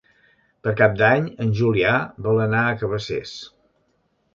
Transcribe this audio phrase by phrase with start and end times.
[0.67, 1.95] Per Cap d'Any en Julià
[2.31, 3.41] vol anar a Cabacés.